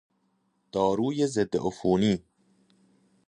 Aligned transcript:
داروی 0.71 1.27
ضد 1.27 1.55
عفونی 1.57 2.23